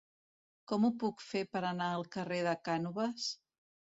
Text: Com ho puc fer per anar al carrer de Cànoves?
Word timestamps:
Com 0.71 0.87
ho 0.87 0.89
puc 1.03 1.19
fer 1.25 1.41
per 1.57 1.61
anar 1.71 1.91
al 1.97 2.07
carrer 2.17 2.39
de 2.47 2.57
Cànoves? 2.69 3.29